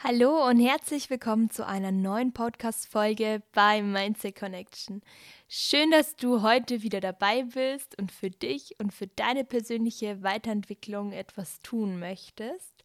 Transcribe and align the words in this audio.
Hallo 0.00 0.46
und 0.46 0.60
herzlich 0.60 1.10
willkommen 1.10 1.50
zu 1.50 1.66
einer 1.66 1.90
neuen 1.90 2.32
Podcast-Folge 2.32 3.42
bei 3.52 3.82
Mindset 3.82 4.38
Connection. 4.38 5.02
Schön, 5.48 5.90
dass 5.90 6.14
du 6.14 6.40
heute 6.40 6.82
wieder 6.82 7.00
dabei 7.00 7.42
bist 7.42 7.98
und 7.98 8.12
für 8.12 8.30
dich 8.30 8.76
und 8.78 8.94
für 8.94 9.08
deine 9.08 9.44
persönliche 9.44 10.22
Weiterentwicklung 10.22 11.10
etwas 11.10 11.60
tun 11.62 11.98
möchtest 11.98 12.84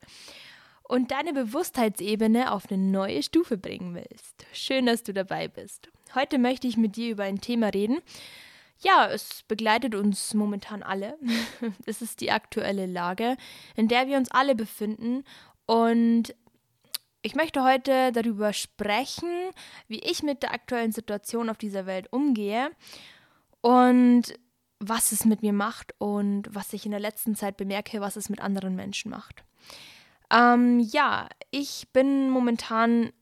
und 0.81 1.11
deine 1.11 1.33
Bewusstheitsebene 1.33 2.51
auf 2.51 2.71
eine 2.71 2.81
neue 2.81 3.21
Stufe 3.21 3.59
bringen 3.59 3.93
willst. 3.93 4.47
Schön, 4.51 4.87
dass 4.87 5.03
du 5.03 5.13
dabei 5.13 5.47
bist. 5.47 5.89
Heute 6.15 6.39
möchte 6.39 6.67
ich 6.67 6.77
mit 6.77 6.95
dir 6.95 7.11
über 7.11 7.25
ein 7.25 7.41
Thema 7.41 7.67
reden. 7.67 7.99
Ja, 8.79 9.07
es 9.07 9.43
begleitet 9.47 9.93
uns 9.93 10.33
momentan 10.33 10.81
alle. 10.81 11.15
Es 11.85 12.01
ist 12.01 12.21
die 12.21 12.31
aktuelle 12.31 12.87
Lage, 12.87 13.37
in 13.75 13.87
der 13.87 14.07
wir 14.07 14.17
uns 14.17 14.31
alle 14.31 14.55
befinden. 14.55 15.23
Und 15.65 16.33
ich 17.23 17.35
möchte 17.35 17.63
heute 17.63 18.11
darüber 18.11 18.53
sprechen, 18.53 19.29
wie 19.87 19.99
ich 19.99 20.21
mit 20.23 20.43
der 20.43 20.53
aktuellen 20.53 20.91
Situation 20.91 21.49
auf 21.49 21.57
dieser 21.57 21.85
Welt 21.85 22.11
umgehe 22.11 22.69
und 23.61 24.23
was 24.79 25.13
es 25.13 25.23
mit 25.23 25.41
mir 25.41 25.53
macht 25.53 25.95
und 25.97 26.53
was 26.53 26.73
ich 26.73 26.85
in 26.85 26.91
der 26.91 26.99
letzten 26.99 27.35
Zeit 27.35 27.55
bemerke, 27.55 28.01
was 28.01 28.17
es 28.17 28.29
mit 28.29 28.41
anderen 28.41 28.75
Menschen 28.75 29.09
macht. 29.09 29.45
Ähm, 30.29 30.79
ja, 30.79 31.29
ich 31.49 31.87
bin 31.93 32.29
momentan 32.29 33.13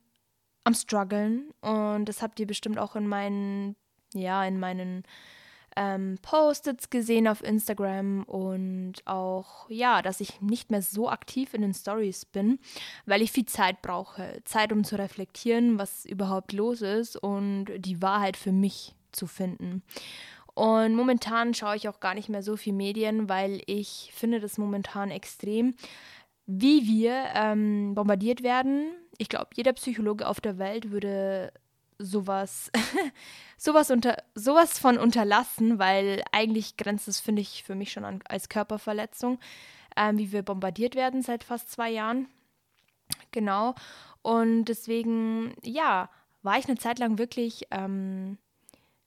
am 0.64 0.73
struggeln 0.73 1.52
und 1.62 2.06
das 2.06 2.23
habt 2.23 2.40
ihr 2.40 2.48
bestimmt 2.48 2.80
auch 2.80 2.95
in 2.95 3.08
meinen, 3.08 3.76
ja, 4.14 4.44
in 4.44 4.59
meinen 4.59 5.04
ähm, 5.75 6.17
Post-its 6.21 6.89
gesehen 6.89 7.27
auf 7.27 7.43
Instagram 7.43 8.23
und 8.23 8.95
auch, 9.05 9.70
ja, 9.70 10.02
dass 10.02 10.21
ich 10.21 10.41
nicht 10.41 10.71
mehr 10.71 10.81
so 10.81 11.09
aktiv 11.09 11.53
in 11.53 11.61
den 11.61 11.73
Stories 11.73 12.25
bin, 12.25 12.59
weil 13.05 13.21
ich 13.21 13.31
viel 13.31 13.45
Zeit 13.45 13.81
brauche. 13.81 14.41
Zeit, 14.45 14.71
um 14.71 14.84
zu 14.84 14.97
reflektieren, 14.97 15.80
was 15.80 16.05
überhaupt 16.05 16.53
los 16.53 16.81
ist 16.81 17.16
und 17.16 17.66
die 17.78 18.02
Wahrheit 18.02 18.38
für 18.38 18.52
mich 18.52 18.95
zu 19.11 19.28
finden. 19.28 19.83
Und 20.53 20.95
momentan 20.95 21.53
schaue 21.53 21.75
ich 21.75 21.88
auch 21.88 22.00
gar 22.00 22.13
nicht 22.13 22.30
mehr 22.30 22.44
so 22.44 22.58
viel 22.58 22.73
Medien, 22.73 23.30
weil 23.30 23.61
ich 23.66 24.11
finde 24.13 24.39
das 24.39 24.58
momentan 24.58 25.09
extrem, 25.09 25.75
wie 26.45 26.85
wir 26.88 27.25
ähm, 27.33 27.95
bombardiert 27.95 28.44
werden. 28.44 28.91
Ich 29.17 29.30
glaube, 29.30 29.47
jeder 29.56 29.73
Psychologe 29.73 30.28
auf 30.28 30.41
der 30.41 30.58
Welt 30.58 30.91
würde 30.91 31.53
sowas, 32.03 32.71
sowas, 33.57 33.91
unter, 33.91 34.17
sowas 34.35 34.80
von 34.80 34.97
unterlassen, 34.97 35.80
weil 35.80 36.23
eigentlich 36.31 36.77
grenzt 36.77 37.07
es, 37.07 37.19
finde 37.19 37.41
ich, 37.41 37.63
für 37.63 37.75
mich 37.75 37.91
schon 37.91 38.05
an, 38.05 38.21
als 38.27 38.49
Körperverletzung, 38.49 39.39
ähm, 39.95 40.17
wie 40.17 40.31
wir 40.31 40.44
bombardiert 40.44 40.95
werden 40.95 41.22
seit 41.22 41.44
fast 41.44 41.72
zwei 41.72 41.89
Jahren. 41.89 42.27
Genau. 43.31 43.75
Und 44.22 44.66
deswegen, 44.66 45.55
ja, 45.63 46.09
war 46.44 46.57
ich 46.57 46.67
eine 46.67 46.77
Zeit 46.77 46.99
lang 46.99 47.17
wirklich 47.17 47.67
ähm, 47.72 48.38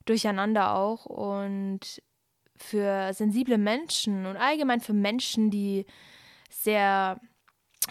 durcheinander 0.05 0.75
auch 0.75 1.07
und 1.07 2.03
für 2.57 3.13
sensible 3.13 3.59
Menschen 3.59 4.27
und 4.27 4.37
allgemein 4.37 4.81
für 4.81 4.93
Menschen, 4.93 5.51
die 5.51 5.87
sehr 6.51 7.21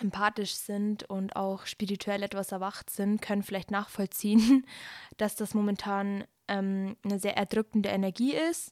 empathisch 0.01 0.53
sind 0.53 1.03
und 1.09 1.35
auch 1.35 1.65
spirituell 1.65 2.23
etwas 2.23 2.51
erwacht 2.51 2.89
sind, 2.89 3.21
können 3.21 3.43
vielleicht 3.43 3.71
nachvollziehen, 3.71 4.65
dass 5.17 5.35
das 5.35 5.53
momentan 5.53 6.23
ähm, 6.47 6.95
eine 7.03 7.19
sehr 7.19 7.37
erdrückende 7.37 7.89
Energie 7.89 8.33
ist 8.33 8.71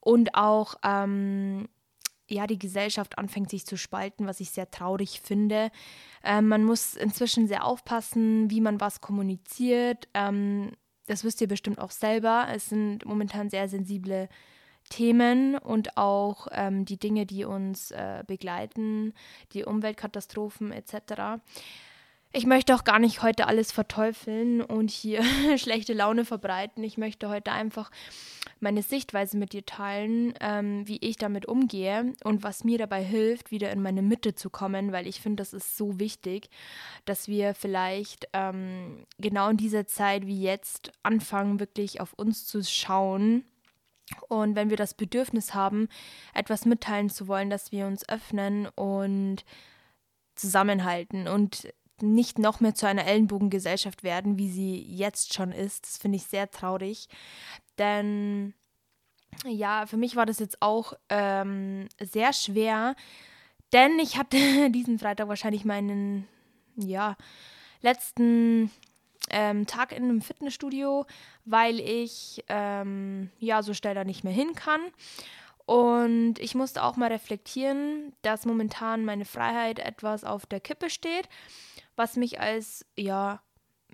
und 0.00 0.34
auch 0.34 0.74
ähm, 0.84 1.68
ja 2.28 2.46
die 2.46 2.58
Gesellschaft 2.58 3.18
anfängt 3.18 3.50
sich 3.50 3.66
zu 3.66 3.76
spalten, 3.76 4.26
was 4.26 4.40
ich 4.40 4.50
sehr 4.50 4.70
traurig 4.70 5.20
finde. 5.22 5.70
Ähm, 6.24 6.48
man 6.48 6.64
muss 6.64 6.94
inzwischen 6.94 7.46
sehr 7.46 7.64
aufpassen, 7.64 8.50
wie 8.50 8.60
man 8.60 8.80
was 8.80 9.00
kommuniziert. 9.00 10.08
Ähm, 10.14 10.72
das 11.06 11.24
wisst 11.24 11.40
ihr 11.40 11.48
bestimmt 11.48 11.78
auch 11.78 11.90
selber. 11.90 12.46
Es 12.52 12.68
sind 12.68 13.04
momentan 13.04 13.50
sehr 13.50 13.68
sensible 13.68 14.28
Themen 14.90 15.56
und 15.56 15.96
auch 15.96 16.48
ähm, 16.52 16.84
die 16.84 16.98
Dinge, 16.98 17.26
die 17.26 17.44
uns 17.44 17.90
äh, 17.90 18.24
begleiten, 18.26 19.14
die 19.52 19.64
Umweltkatastrophen 19.64 20.72
etc. 20.72 21.40
Ich 22.34 22.46
möchte 22.46 22.74
auch 22.74 22.84
gar 22.84 22.98
nicht 22.98 23.22
heute 23.22 23.46
alles 23.46 23.72
verteufeln 23.72 24.62
und 24.62 24.90
hier 24.90 25.22
schlechte 25.58 25.92
Laune 25.92 26.24
verbreiten. 26.24 26.82
Ich 26.82 26.96
möchte 26.96 27.28
heute 27.28 27.52
einfach 27.52 27.90
meine 28.58 28.82
Sichtweise 28.82 29.36
mit 29.36 29.52
dir 29.52 29.66
teilen, 29.66 30.32
ähm, 30.40 30.88
wie 30.88 30.96
ich 31.02 31.16
damit 31.16 31.44
umgehe 31.44 32.14
und 32.24 32.42
was 32.42 32.64
mir 32.64 32.78
dabei 32.78 33.04
hilft, 33.04 33.50
wieder 33.50 33.70
in 33.70 33.82
meine 33.82 34.00
Mitte 34.00 34.34
zu 34.34 34.48
kommen, 34.48 34.92
weil 34.92 35.06
ich 35.06 35.20
finde, 35.20 35.42
das 35.42 35.52
ist 35.52 35.76
so 35.76 35.98
wichtig, 35.98 36.48
dass 37.04 37.28
wir 37.28 37.54
vielleicht 37.54 38.28
ähm, 38.32 39.04
genau 39.18 39.50
in 39.50 39.58
dieser 39.58 39.86
Zeit 39.86 40.26
wie 40.26 40.40
jetzt 40.40 40.90
anfangen, 41.02 41.60
wirklich 41.60 42.00
auf 42.00 42.14
uns 42.14 42.46
zu 42.46 42.64
schauen 42.64 43.44
und 44.28 44.54
wenn 44.54 44.70
wir 44.70 44.76
das 44.76 44.94
Bedürfnis 44.94 45.54
haben, 45.54 45.88
etwas 46.34 46.64
mitteilen 46.64 47.10
zu 47.10 47.28
wollen, 47.28 47.50
dass 47.50 47.72
wir 47.72 47.86
uns 47.86 48.08
öffnen 48.08 48.68
und 48.74 49.44
zusammenhalten 50.34 51.28
und 51.28 51.72
nicht 52.00 52.38
noch 52.38 52.60
mehr 52.60 52.74
zu 52.74 52.86
einer 52.86 53.06
Ellenbogengesellschaft 53.06 54.02
werden, 54.02 54.38
wie 54.38 54.50
sie 54.50 54.82
jetzt 54.82 55.34
schon 55.34 55.52
ist. 55.52 55.86
Das 55.86 55.98
finde 55.98 56.16
ich 56.16 56.24
sehr 56.24 56.50
traurig. 56.50 57.08
Denn 57.78 58.54
ja, 59.46 59.86
für 59.86 59.96
mich 59.96 60.16
war 60.16 60.26
das 60.26 60.38
jetzt 60.38 60.60
auch 60.60 60.94
ähm, 61.08 61.88
sehr 62.00 62.32
schwer, 62.32 62.94
denn 63.72 63.98
ich 63.98 64.18
hatte 64.18 64.36
diesen 64.70 64.98
Freitag 64.98 65.28
wahrscheinlich 65.28 65.64
meinen, 65.64 66.28
ja, 66.76 67.16
letzten 67.80 68.70
ähm, 69.32 69.66
Tag 69.66 69.92
in 69.92 70.04
einem 70.04 70.22
Fitnessstudio, 70.22 71.06
weil 71.44 71.80
ich 71.80 72.44
ähm, 72.48 73.30
ja 73.38 73.62
so 73.62 73.74
schnell 73.74 73.94
da 73.94 74.04
nicht 74.04 74.24
mehr 74.24 74.32
hin 74.32 74.54
kann. 74.54 74.80
Und 75.64 76.38
ich 76.38 76.54
musste 76.54 76.82
auch 76.82 76.96
mal 76.96 77.10
reflektieren, 77.12 78.12
dass 78.22 78.46
momentan 78.46 79.04
meine 79.04 79.24
Freiheit 79.24 79.78
etwas 79.78 80.24
auf 80.24 80.44
der 80.46 80.60
Kippe 80.60 80.90
steht, 80.90 81.28
was 81.96 82.16
mich 82.16 82.40
als, 82.40 82.84
ja, 82.96 83.40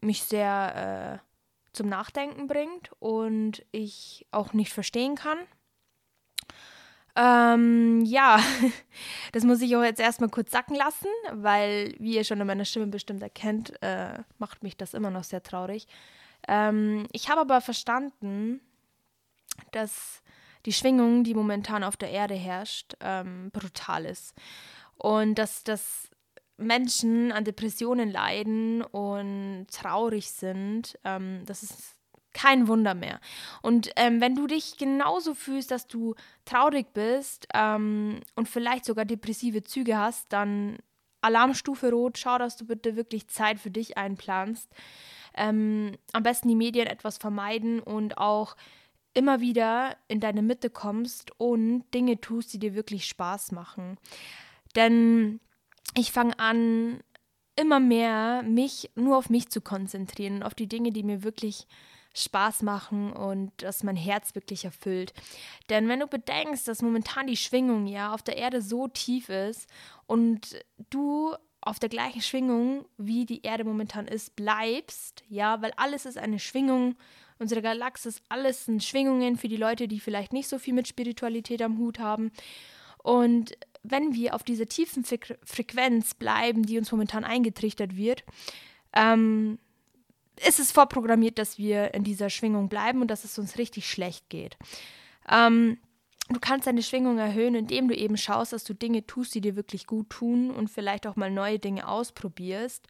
mich 0.00 0.22
sehr 0.22 1.20
äh, 1.22 1.28
zum 1.72 1.88
Nachdenken 1.88 2.46
bringt 2.46 2.90
und 3.00 3.64
ich 3.72 4.26
auch 4.30 4.52
nicht 4.52 4.72
verstehen 4.72 5.14
kann. 5.14 5.38
Ähm, 7.20 8.04
ja, 8.04 8.38
das 9.32 9.42
muss 9.42 9.60
ich 9.60 9.74
auch 9.74 9.82
jetzt 9.82 9.98
erstmal 9.98 10.30
kurz 10.30 10.52
sacken 10.52 10.76
lassen, 10.76 11.08
weil, 11.32 11.94
wie 11.98 12.14
ihr 12.14 12.22
schon 12.22 12.40
in 12.40 12.46
meiner 12.46 12.64
Stimme 12.64 12.86
bestimmt 12.86 13.22
erkennt, 13.22 13.72
äh, 13.82 14.20
macht 14.38 14.62
mich 14.62 14.76
das 14.76 14.94
immer 14.94 15.10
noch 15.10 15.24
sehr 15.24 15.42
traurig. 15.42 15.88
Ähm, 16.46 17.08
ich 17.10 17.28
habe 17.28 17.40
aber 17.40 17.60
verstanden, 17.60 18.60
dass 19.72 20.22
die 20.64 20.72
Schwingung, 20.72 21.24
die 21.24 21.34
momentan 21.34 21.82
auf 21.82 21.96
der 21.96 22.10
Erde 22.10 22.34
herrscht, 22.34 22.94
ähm, 23.00 23.50
brutal 23.52 24.04
ist. 24.04 24.34
Und 24.96 25.36
dass, 25.36 25.64
dass 25.64 26.10
Menschen 26.56 27.32
an 27.32 27.44
Depressionen 27.44 28.10
leiden 28.10 28.82
und 28.82 29.66
traurig 29.72 30.30
sind, 30.30 30.96
ähm, 31.04 31.42
das 31.46 31.64
ist 31.64 31.97
kein 32.38 32.68
Wunder 32.68 32.94
mehr. 32.94 33.18
Und 33.62 33.90
ähm, 33.96 34.20
wenn 34.20 34.36
du 34.36 34.46
dich 34.46 34.76
genauso 34.76 35.34
fühlst, 35.34 35.72
dass 35.72 35.88
du 35.88 36.14
traurig 36.44 36.92
bist 36.92 37.48
ähm, 37.52 38.20
und 38.36 38.48
vielleicht 38.48 38.84
sogar 38.84 39.04
depressive 39.04 39.64
Züge 39.64 39.98
hast, 39.98 40.32
dann 40.32 40.78
Alarmstufe 41.20 41.90
rot, 41.90 42.16
schau, 42.16 42.38
dass 42.38 42.56
du 42.56 42.64
bitte 42.64 42.94
wirklich 42.94 43.26
Zeit 43.26 43.58
für 43.58 43.72
dich 43.72 43.98
einplanst. 43.98 44.70
Ähm, 45.34 45.96
am 46.12 46.22
besten 46.22 46.48
die 46.48 46.54
Medien 46.54 46.86
etwas 46.86 47.18
vermeiden 47.18 47.80
und 47.80 48.18
auch 48.18 48.54
immer 49.14 49.40
wieder 49.40 49.96
in 50.06 50.20
deine 50.20 50.42
Mitte 50.42 50.70
kommst 50.70 51.32
und 51.40 51.84
Dinge 51.92 52.20
tust, 52.20 52.52
die 52.52 52.60
dir 52.60 52.76
wirklich 52.76 53.06
Spaß 53.06 53.50
machen. 53.50 53.98
Denn 54.76 55.40
ich 55.96 56.12
fange 56.12 56.38
an, 56.38 57.00
immer 57.56 57.80
mehr 57.80 58.44
mich 58.44 58.92
nur 58.94 59.16
auf 59.16 59.28
mich 59.28 59.48
zu 59.48 59.60
konzentrieren, 59.60 60.44
auf 60.44 60.54
die 60.54 60.68
Dinge, 60.68 60.92
die 60.92 61.02
mir 61.02 61.24
wirklich 61.24 61.66
Spaß 62.22 62.62
machen 62.62 63.12
und 63.12 63.52
dass 63.62 63.82
mein 63.82 63.96
Herz 63.96 64.34
wirklich 64.34 64.64
erfüllt. 64.64 65.12
Denn 65.70 65.88
wenn 65.88 66.00
du 66.00 66.06
bedenkst, 66.06 66.66
dass 66.68 66.82
momentan 66.82 67.26
die 67.26 67.36
Schwingung 67.36 67.86
ja 67.86 68.12
auf 68.12 68.22
der 68.22 68.36
Erde 68.36 68.62
so 68.62 68.88
tief 68.88 69.28
ist 69.28 69.68
und 70.06 70.58
du 70.90 71.34
auf 71.60 71.78
der 71.78 71.88
gleichen 71.88 72.22
Schwingung, 72.22 72.86
wie 72.96 73.26
die 73.26 73.42
Erde 73.42 73.64
momentan 73.64 74.06
ist, 74.06 74.36
bleibst, 74.36 75.24
ja, 75.28 75.60
weil 75.60 75.72
alles 75.76 76.06
ist 76.06 76.18
eine 76.18 76.38
Schwingung. 76.38 76.96
Unsere 77.38 77.62
Galaxis, 77.62 78.22
alles 78.28 78.64
sind 78.64 78.82
Schwingungen 78.82 79.36
für 79.36 79.48
die 79.48 79.56
Leute, 79.56 79.86
die 79.86 80.00
vielleicht 80.00 80.32
nicht 80.32 80.48
so 80.48 80.58
viel 80.58 80.74
mit 80.74 80.88
Spiritualität 80.88 81.62
am 81.62 81.78
Hut 81.78 81.98
haben. 81.98 82.32
Und 83.02 83.56
wenn 83.82 84.14
wir 84.14 84.34
auf 84.34 84.42
dieser 84.42 84.66
tiefen 84.66 85.04
Frequenz 85.04 86.14
bleiben, 86.14 86.64
die 86.64 86.78
uns 86.78 86.90
momentan 86.90 87.24
eingetrichtert 87.24 87.96
wird, 87.96 88.24
ähm, 88.92 89.58
ist 90.46 90.58
es 90.58 90.72
vorprogrammiert, 90.72 91.38
dass 91.38 91.58
wir 91.58 91.94
in 91.94 92.04
dieser 92.04 92.30
Schwingung 92.30 92.68
bleiben 92.68 93.00
und 93.00 93.10
dass 93.10 93.24
es 93.24 93.38
uns 93.38 93.58
richtig 93.58 93.88
schlecht 93.88 94.28
geht. 94.28 94.56
Ähm, 95.30 95.78
du 96.28 96.40
kannst 96.40 96.66
deine 96.66 96.82
Schwingung 96.82 97.18
erhöhen, 97.18 97.54
indem 97.54 97.88
du 97.88 97.94
eben 97.94 98.16
schaust, 98.16 98.52
dass 98.52 98.64
du 98.64 98.74
Dinge 98.74 99.06
tust, 99.06 99.34
die 99.34 99.40
dir 99.40 99.56
wirklich 99.56 99.86
gut 99.86 100.10
tun 100.10 100.50
und 100.50 100.68
vielleicht 100.68 101.06
auch 101.06 101.16
mal 101.16 101.30
neue 101.30 101.58
Dinge 101.58 101.88
ausprobierst. 101.88 102.86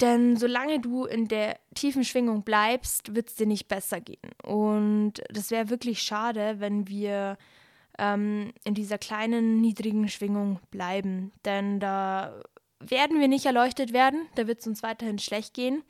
Denn 0.00 0.36
solange 0.36 0.80
du 0.80 1.06
in 1.06 1.26
der 1.26 1.58
tiefen 1.74 2.04
Schwingung 2.04 2.42
bleibst, 2.42 3.14
wird 3.14 3.30
es 3.30 3.36
dir 3.36 3.46
nicht 3.46 3.66
besser 3.66 4.00
gehen. 4.00 4.30
Und 4.42 5.14
das 5.30 5.50
wäre 5.50 5.70
wirklich 5.70 6.02
schade, 6.02 6.56
wenn 6.58 6.86
wir 6.86 7.38
ähm, 7.98 8.52
in 8.64 8.74
dieser 8.74 8.98
kleinen, 8.98 9.60
niedrigen 9.60 10.08
Schwingung 10.08 10.60
bleiben. 10.70 11.32
Denn 11.46 11.80
da 11.80 12.38
werden 12.80 13.20
wir 13.20 13.28
nicht 13.28 13.46
erleuchtet 13.46 13.92
werden, 13.92 14.26
da 14.34 14.46
wird 14.46 14.60
es 14.60 14.66
uns 14.66 14.82
weiterhin 14.82 15.18
schlecht 15.18 15.54
gehen. 15.54 15.82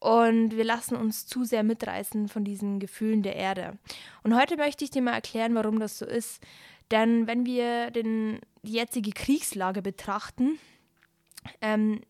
Und 0.00 0.56
wir 0.56 0.64
lassen 0.64 0.96
uns 0.96 1.26
zu 1.26 1.44
sehr 1.44 1.64
mitreißen 1.64 2.28
von 2.28 2.44
diesen 2.44 2.78
Gefühlen 2.78 3.22
der 3.22 3.34
Erde. 3.34 3.78
Und 4.22 4.36
heute 4.36 4.56
möchte 4.56 4.84
ich 4.84 4.90
dir 4.90 5.02
mal 5.02 5.14
erklären, 5.14 5.56
warum 5.56 5.80
das 5.80 5.98
so 5.98 6.06
ist. 6.06 6.40
Denn 6.92 7.26
wenn 7.26 7.44
wir 7.44 7.90
den, 7.90 8.40
die 8.62 8.72
jetzige 8.72 9.10
Kriegslage 9.10 9.82
betrachten, 9.82 10.58
ähm, 11.60 12.00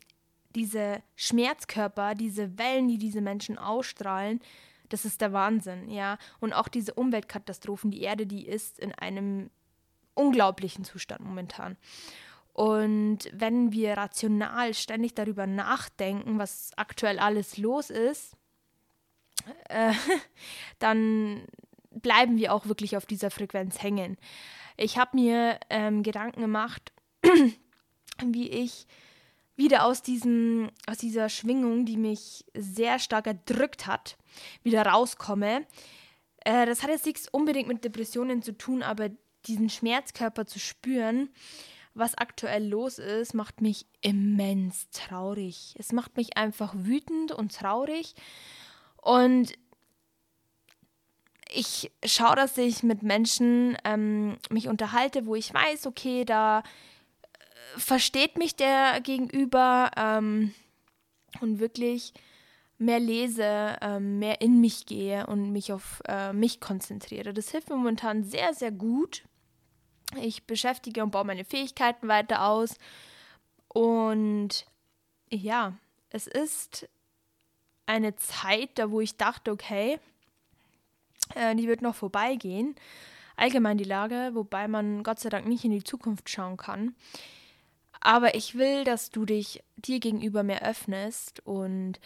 diese 0.55 1.03
Schmerzkörper, 1.17 2.15
diese 2.15 2.59
Wellen, 2.59 2.89
die 2.89 2.99
diese 2.99 3.23
Menschen 3.23 3.59
ausstrahlen, 3.59 4.41
das 4.89 5.05
ist 5.05 5.21
der 5.21 5.33
Wahnsinn, 5.33 5.91
ja. 5.91 6.19
Und 6.41 6.53
auch 6.53 6.69
diese 6.69 6.95
Umweltkatastrophen, 6.95 7.91
die 7.91 8.03
Erde, 8.03 8.27
die 8.27 8.47
ist 8.47 8.79
in 8.79 8.93
einem 8.93 9.51
unglaublichen 10.15 10.85
Zustand 10.85 11.21
momentan. 11.21 11.77
Und 12.59 13.31
wenn 13.33 13.71
wir 13.71 13.97
rational 13.97 14.75
ständig 14.75 15.15
darüber 15.15 15.47
nachdenken, 15.47 16.41
was 16.41 16.73
aktuell 16.77 17.21
alles 17.21 17.57
los 17.57 17.89
ist, 17.89 18.37
äh, 19.69 19.93
dann 20.81 21.47
bleiben 21.93 22.37
wir 22.37 22.53
auch 22.53 22.67
wirklich 22.67 22.97
auf 22.97 23.07
dieser 23.07 23.31
Frequenz 23.31 23.81
hängen. 23.81 24.17
Ich 24.77 24.99
habe 24.99 25.17
mir 25.17 25.61
ähm, 25.71 26.03
Gedanken 26.03 26.41
gemacht, 26.41 26.93
wie 28.25 28.49
ich 28.49 28.89
wieder 29.55 29.85
aus, 29.85 30.03
diesem, 30.03 30.73
aus 30.89 30.99
dieser 30.99 31.29
Schwingung, 31.29 31.85
die 31.85 31.97
mich 31.97 32.45
sehr 32.55 32.99
stark 32.99 33.29
erdrückt 33.29 33.87
hat, 33.87 34.19
wieder 34.65 34.85
rauskomme. 34.85 35.65
Äh, 36.39 36.67
das 36.67 36.83
hat 36.83 36.91
jetzt 36.91 37.07
nichts 37.07 37.29
unbedingt 37.29 37.69
mit 37.69 37.85
Depressionen 37.85 38.43
zu 38.43 38.59
tun, 38.59 38.83
aber 38.83 39.11
diesen 39.47 39.71
Schmerzkörper 39.71 40.45
zu 40.45 40.59
spüren, 40.59 41.31
was 41.99 42.17
aktuell 42.17 42.67
los 42.67 42.99
ist, 42.99 43.35
macht 43.35 43.61
mich 43.61 43.87
immens 44.01 44.89
traurig. 44.91 45.75
Es 45.79 45.93
macht 45.93 46.17
mich 46.17 46.37
einfach 46.37 46.75
wütend 46.77 47.33
und 47.33 47.55
traurig. 47.55 48.15
Und 48.97 49.53
ich 51.51 51.91
schaue, 52.05 52.37
dass 52.37 52.59
ich 52.59 52.83
mit 52.83 53.03
Menschen 53.03 53.77
ähm, 53.85 54.39
mich 54.51 54.69
unterhalte, 54.69 55.27
wo 55.27 55.35
ich 55.35 55.53
weiß, 55.53 55.87
okay, 55.87 56.25
da 56.25 56.63
versteht 57.77 58.39
mich 58.39 58.57
der 58.57 59.01
Gegenüber 59.01 59.91
ähm, 59.97 60.55
und 61.41 61.59
wirklich 61.59 62.13
mehr 62.79 63.01
lese, 63.01 63.77
ähm, 63.81 64.19
mehr 64.19 64.41
in 64.41 64.61
mich 64.61 64.87
gehe 64.87 65.27
und 65.27 65.53
mich 65.53 65.73
auf 65.73 66.01
äh, 66.07 66.33
mich 66.33 66.61
konzentriere. 66.61 67.35
Das 67.35 67.51
hilft 67.51 67.69
mir 67.69 67.77
momentan 67.77 68.25
sehr, 68.25 68.55
sehr 68.55 68.71
gut. 68.71 69.25
Ich 70.17 70.45
beschäftige 70.45 71.03
und 71.03 71.11
baue 71.11 71.25
meine 71.25 71.45
Fähigkeiten 71.45 72.09
weiter 72.09 72.47
aus. 72.47 72.77
Und 73.69 74.67
ja, 75.31 75.75
es 76.11 76.27
ist 76.27 76.89
eine 77.87 78.17
Zeit, 78.17 78.71
da 78.75 78.91
wo 78.91 79.01
ich 79.01 79.17
dachte, 79.17 79.51
okay, 79.51 79.99
äh, 81.35 81.55
die 81.55 81.69
wird 81.69 81.83
noch 81.83 81.95
vorbeigehen. 81.95 82.75
Allgemein 83.37 83.79
die 83.79 83.85
Lage, 83.85 84.31
wobei 84.35 84.67
man 84.67 85.03
Gott 85.03 85.21
sei 85.21 85.29
Dank 85.29 85.47
nicht 85.47 85.65
in 85.65 85.71
die 85.71 85.85
Zukunft 85.85 86.29
schauen 86.29 86.57
kann. 86.57 86.95
Aber 88.01 88.35
ich 88.35 88.57
will, 88.57 88.85
dass 88.85 89.11
du 89.11 89.25
dich 89.25 89.63
dir 89.77 90.01
gegenüber 90.01 90.43
mehr 90.43 90.63
öffnest 90.63 91.41
und 91.47 91.99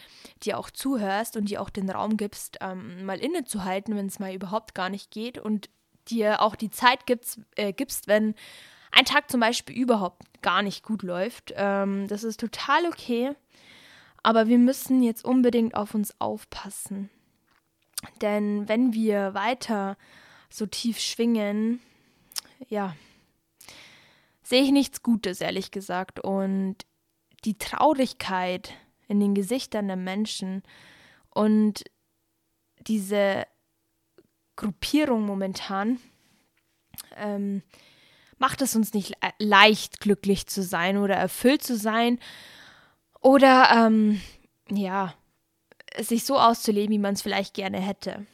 dir 0.43 0.57
auch 0.57 0.69
zuhörst 0.71 1.37
und 1.37 1.49
dir 1.49 1.61
auch 1.61 1.69
den 1.69 1.89
Raum 1.89 2.17
gibst, 2.17 2.57
ähm, 2.61 3.05
mal 3.05 3.19
innezuhalten, 3.19 3.95
wenn 3.95 4.07
es 4.07 4.19
mal 4.19 4.33
überhaupt 4.33 4.73
gar 4.73 4.89
nicht 4.89 5.11
geht 5.11 5.37
und 5.37 5.69
dir 6.09 6.41
auch 6.41 6.55
die 6.55 6.69
Zeit 6.69 7.05
gibst, 7.05 7.39
äh, 7.55 7.73
gibst 7.73 8.07
wenn 8.07 8.35
ein 8.91 9.05
Tag 9.05 9.29
zum 9.29 9.39
Beispiel 9.39 9.75
überhaupt 9.75 10.41
gar 10.41 10.61
nicht 10.61 10.83
gut 10.83 11.03
läuft. 11.03 11.53
Ähm, 11.55 12.07
das 12.07 12.23
ist 12.23 12.39
total 12.39 12.85
okay, 12.85 13.31
aber 14.21 14.47
wir 14.47 14.59
müssen 14.59 15.01
jetzt 15.01 15.25
unbedingt 15.25 15.75
auf 15.75 15.93
uns 15.93 16.19
aufpassen. 16.19 17.09
Denn 18.21 18.67
wenn 18.67 18.93
wir 18.93 19.33
weiter 19.33 19.97
so 20.49 20.65
tief 20.65 20.99
schwingen, 20.99 21.79
ja, 22.67 22.95
sehe 24.43 24.61
ich 24.61 24.71
nichts 24.71 25.01
Gutes, 25.01 25.41
ehrlich 25.41 25.71
gesagt. 25.71 26.19
Und 26.19 26.77
die 27.45 27.57
Traurigkeit 27.57 28.73
in 29.07 29.19
den 29.19 29.33
Gesichtern 29.33 29.87
der 29.87 29.97
Menschen 29.97 30.63
und 31.29 31.83
diese 32.87 33.45
Gruppierung 34.55 35.25
momentan 35.25 35.99
ähm, 37.15 37.63
macht 38.37 38.61
es 38.61 38.75
uns 38.75 38.93
nicht 38.93 39.13
leicht, 39.39 39.99
glücklich 39.99 40.47
zu 40.47 40.63
sein 40.63 40.97
oder 40.97 41.15
erfüllt 41.15 41.63
zu 41.63 41.77
sein 41.77 42.19
oder 43.21 43.69
ähm, 43.73 44.21
ja, 44.69 45.13
sich 45.99 46.25
so 46.25 46.37
auszuleben, 46.37 46.93
wie 46.93 46.99
man 46.99 47.13
es 47.13 47.21
vielleicht 47.21 47.53
gerne 47.53 47.79
hätte. 47.79 48.25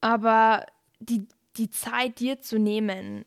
Aber 0.00 0.66
die, 1.00 1.26
die 1.56 1.70
Zeit 1.70 2.20
dir 2.20 2.40
zu 2.40 2.58
nehmen, 2.58 3.24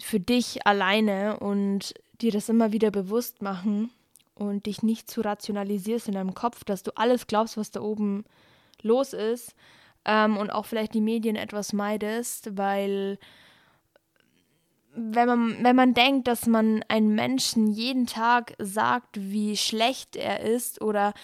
für 0.00 0.20
dich 0.20 0.66
alleine 0.66 1.38
und 1.40 1.94
dir 2.20 2.32
das 2.32 2.48
immer 2.48 2.72
wieder 2.72 2.90
bewusst 2.90 3.42
machen 3.42 3.90
und 4.34 4.66
dich 4.66 4.82
nicht 4.82 5.10
zu 5.10 5.20
rationalisierst 5.20 6.08
in 6.08 6.14
deinem 6.14 6.34
Kopf, 6.34 6.64
dass 6.64 6.82
du 6.82 6.96
alles 6.96 7.26
glaubst, 7.26 7.56
was 7.56 7.70
da 7.70 7.80
oben 7.80 8.24
los 8.82 9.12
ist 9.12 9.54
ähm, 10.04 10.36
und 10.36 10.50
auch 10.50 10.66
vielleicht 10.66 10.94
die 10.94 11.00
Medien 11.00 11.36
etwas 11.36 11.72
meidest, 11.72 12.56
weil 12.56 13.18
wenn 14.94 15.28
man, 15.28 15.64
wenn 15.64 15.76
man 15.76 15.94
denkt, 15.94 16.26
dass 16.26 16.46
man 16.46 16.82
einem 16.88 17.14
Menschen 17.14 17.68
jeden 17.68 18.06
Tag 18.06 18.54
sagt, 18.58 19.10
wie 19.14 19.56
schlecht 19.56 20.16
er 20.16 20.40
ist 20.40 20.82
oder 20.82 21.14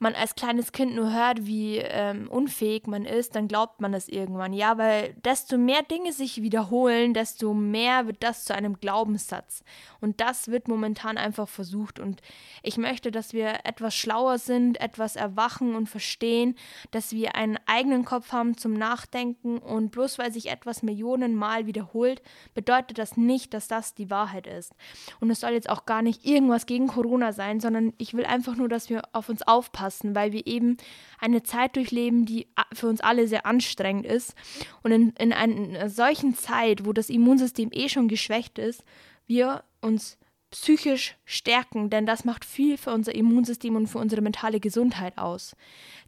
man 0.00 0.14
als 0.14 0.34
kleines 0.34 0.72
Kind 0.72 0.94
nur 0.94 1.12
hört, 1.12 1.46
wie 1.46 1.78
ähm, 1.78 2.28
unfähig 2.28 2.86
man 2.86 3.04
ist, 3.04 3.34
dann 3.34 3.48
glaubt 3.48 3.80
man 3.80 3.92
das 3.92 4.08
irgendwann. 4.08 4.52
Ja, 4.52 4.78
weil 4.78 5.14
desto 5.24 5.58
mehr 5.58 5.82
Dinge 5.82 6.12
sich 6.12 6.40
wiederholen, 6.42 7.14
desto 7.14 7.52
mehr 7.52 8.06
wird 8.06 8.22
das 8.22 8.44
zu 8.44 8.54
einem 8.54 8.80
Glaubenssatz. 8.80 9.64
Und 10.00 10.20
das 10.20 10.48
wird 10.48 10.68
momentan 10.68 11.18
einfach 11.18 11.48
versucht. 11.48 11.98
Und 11.98 12.22
ich 12.62 12.76
möchte, 12.76 13.10
dass 13.10 13.32
wir 13.32 13.64
etwas 13.64 13.94
schlauer 13.94 14.38
sind, 14.38 14.80
etwas 14.80 15.16
erwachen 15.16 15.74
und 15.74 15.88
verstehen, 15.88 16.54
dass 16.92 17.12
wir 17.12 17.34
einen 17.34 17.58
eigenen 17.66 18.04
Kopf 18.04 18.32
haben 18.32 18.56
zum 18.56 18.74
Nachdenken. 18.74 19.58
Und 19.58 19.90
bloß 19.90 20.18
weil 20.18 20.32
sich 20.32 20.50
etwas 20.50 20.82
Millionenmal 20.82 21.66
wiederholt, 21.66 22.22
bedeutet 22.54 22.98
das 22.98 23.16
nicht, 23.16 23.52
dass 23.52 23.66
das 23.66 23.94
die 23.94 24.10
Wahrheit 24.10 24.46
ist. 24.46 24.72
Und 25.20 25.30
es 25.30 25.40
soll 25.40 25.50
jetzt 25.50 25.68
auch 25.68 25.86
gar 25.86 26.02
nicht 26.02 26.24
irgendwas 26.24 26.66
gegen 26.66 26.86
Corona 26.86 27.32
sein, 27.32 27.58
sondern 27.58 27.94
ich 27.98 28.14
will 28.14 28.24
einfach 28.24 28.54
nur, 28.54 28.68
dass 28.68 28.90
wir 28.90 29.02
auf 29.12 29.28
uns 29.28 29.42
aufpassen 29.42 29.87
anpassen, 29.88 30.14
weil 30.14 30.32
wir 30.32 30.46
eben 30.46 30.76
eine 31.18 31.42
Zeit 31.42 31.76
durchleben, 31.76 32.26
die 32.26 32.46
für 32.72 32.88
uns 32.88 33.00
alle 33.00 33.26
sehr 33.26 33.46
anstrengend 33.46 34.06
ist. 34.06 34.34
Und 34.82 34.92
in, 34.92 35.10
in 35.18 35.32
einer 35.32 35.88
solchen 35.88 36.34
Zeit, 36.34 36.84
wo 36.84 36.92
das 36.92 37.10
Immunsystem 37.10 37.70
eh 37.72 37.88
schon 37.88 38.08
geschwächt 38.08 38.58
ist, 38.58 38.84
wir 39.26 39.64
uns 39.80 40.18
psychisch 40.50 41.16
stärken, 41.26 41.90
denn 41.90 42.06
das 42.06 42.24
macht 42.24 42.44
viel 42.44 42.78
für 42.78 42.92
unser 42.92 43.14
Immunsystem 43.14 43.76
und 43.76 43.86
für 43.86 43.98
unsere 43.98 44.22
mentale 44.22 44.60
Gesundheit 44.60 45.18
aus. 45.18 45.54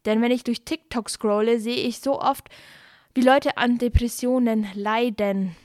Denn 0.06 0.22
wenn 0.22 0.32
ich 0.32 0.44
durch 0.44 0.64
TikTok 0.64 1.10
scrolle, 1.10 1.60
sehe 1.60 1.76
ich 1.76 2.00
so 2.00 2.18
oft, 2.20 2.48
wie 3.14 3.20
Leute 3.20 3.58
an 3.58 3.76
Depressionen 3.76 4.66
leiden. 4.74 5.56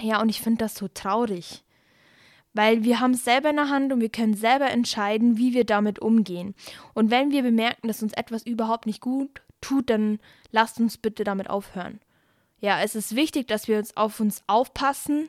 Ja, 0.00 0.22
und 0.22 0.30
ich 0.30 0.40
finde 0.40 0.58
das 0.58 0.76
so 0.76 0.88
traurig 0.88 1.64
weil 2.58 2.82
wir 2.82 2.98
haben 2.98 3.12
es 3.12 3.22
selber 3.22 3.50
in 3.50 3.54
der 3.54 3.68
Hand 3.68 3.92
und 3.92 4.00
wir 4.00 4.08
können 4.08 4.34
selber 4.34 4.68
entscheiden, 4.68 5.38
wie 5.38 5.54
wir 5.54 5.62
damit 5.62 6.00
umgehen. 6.00 6.56
Und 6.92 7.08
wenn 7.08 7.30
wir 7.30 7.42
bemerken, 7.42 7.86
dass 7.86 8.02
uns 8.02 8.12
etwas 8.14 8.44
überhaupt 8.44 8.84
nicht 8.84 9.00
gut 9.00 9.42
tut, 9.60 9.90
dann 9.90 10.18
lasst 10.50 10.80
uns 10.80 10.98
bitte 10.98 11.22
damit 11.22 11.48
aufhören. 11.48 12.00
Ja, 12.60 12.82
es 12.82 12.96
ist 12.96 13.14
wichtig, 13.14 13.46
dass 13.46 13.68
wir 13.68 13.78
uns 13.78 13.96
auf 13.96 14.18
uns 14.18 14.42
aufpassen 14.48 15.28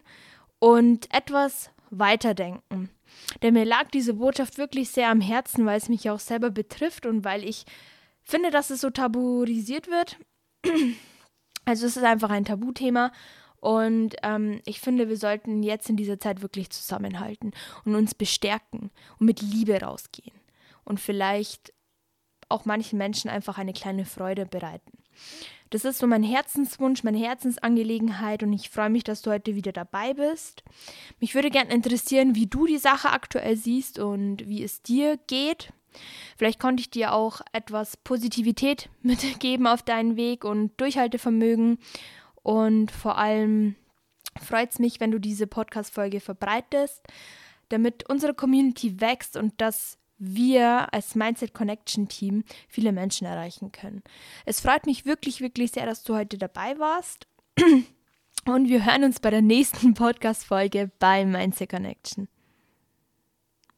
und 0.57 1.13
etwas 1.13 1.69
weiterdenken. 1.91 2.89
Denn 3.43 3.53
mir 3.53 3.65
lag 3.65 3.91
diese 3.91 4.15
Botschaft 4.15 4.57
wirklich 4.57 4.89
sehr 4.89 5.09
am 5.09 5.21
Herzen, 5.21 5.67
weil 5.67 5.77
es 5.77 5.88
mich 5.88 6.09
auch 6.09 6.19
selber 6.19 6.50
betrifft 6.50 7.05
und 7.05 7.25
weil 7.25 7.43
ich 7.43 7.65
finde, 8.24 8.50
dass 8.50 8.71
es 8.71 8.81
so 8.81 8.89
tabuisiert 8.89 9.88
wird. 9.88 10.17
Also 11.65 11.86
es 11.86 11.98
ist 11.98 12.03
einfach 12.03 12.31
ein 12.31 12.45
Tabuthema 12.45 13.12
und 13.62 14.16
ähm, 14.24 14.62
ich 14.66 14.80
finde, 14.80 15.10
wir 15.10 15.18
sollten 15.18 15.63
jetzt 15.63 15.89
in 15.89 15.98
dieser 15.98 16.20
Zeit 16.20 16.42
wirklich 16.42 16.70
zusammenhalten 16.70 17.51
und 17.86 17.96
uns 17.96 18.16
bestärken 18.16 18.92
und 19.20 19.25
mit 19.25 19.42
Liebe 19.42 19.80
rausgehen. 19.82 20.36
Und 20.86 21.00
vielleicht 21.00 21.74
auch 22.48 22.66
manchen 22.66 22.98
Menschen 22.98 23.30
einfach 23.30 23.58
eine 23.58 23.74
kleine 23.74 24.06
Freude 24.06 24.46
bereiten. 24.46 24.98
Das 25.70 25.86
ist 25.86 26.00
so 26.00 26.08
mein 26.08 26.24
Herzenswunsch, 26.24 27.04
meine 27.04 27.20
Herzensangelegenheit 27.20 28.42
und 28.42 28.54
ich 28.54 28.72
freue 28.72 28.89
mich, 28.89 29.04
dass 29.04 29.22
du 29.22 29.30
heute 29.30 29.54
wieder 29.56 29.72
dabei 29.72 30.16
bist. 30.16 30.63
Mich 31.20 31.36
würde 31.36 31.51
gerne 31.51 31.72
interessieren, 31.72 32.34
wie 32.34 32.48
du 32.48 32.66
die 32.66 32.80
Sache 32.80 33.12
aktuell 33.12 33.56
siehst 33.56 34.00
und 34.00 34.48
wie 34.48 34.63
es 34.63 34.82
dir 34.82 35.18
geht. 35.28 35.72
Vielleicht 36.38 36.60
konnte 36.60 36.82
ich 36.82 36.89
dir 36.89 37.13
auch 37.13 37.42
etwas 37.54 37.98
Positivität 37.98 38.89
mitgeben 39.04 39.68
auf 39.68 39.84
deinen 39.84 40.16
Weg 40.16 40.44
und 40.44 40.80
Durchhaltevermögen. 40.82 41.78
Und 42.50 42.89
vor 42.89 43.20
allem 43.20 43.75
freut 44.41 44.72
es 44.72 44.79
mich, 44.79 45.00
wenn 45.00 45.12
du 45.12 45.20
diese 45.20 45.46
Podcast-Folge 45.46 46.20
verbreitest, 46.20 47.06
damit 47.70 48.10
unsere 48.10 48.34
Community 48.34 49.00
wächst 49.00 49.38
und 49.38 49.62
dass 49.62 50.00
wir 50.18 50.91
als 50.91 51.13
Mindset 51.13 51.53
Connection 51.53 52.08
Team 52.08 52.44
viele 52.68 52.91
Menschen 52.91 53.27
erreichen 53.27 53.72
können. 53.72 54.01
Es 54.48 54.62
freut 54.62 54.88
mich 54.88 55.06
wirklich, 55.06 55.41
wirklich 55.41 55.74
sehr, 55.74 55.86
dass 55.86 56.01
du 56.01 56.15
heute 56.15 56.39
dabei 56.39 56.79
warst. 56.79 57.27
Und 58.46 58.68
wir 58.68 58.84
hören 58.84 59.03
uns 59.03 59.20
bei 59.20 59.29
der 59.29 59.44
nächsten 59.44 59.94
Podcast-Folge 59.94 60.89
bei 60.98 61.25
Mindset 61.25 61.70
Connection. 61.70 62.29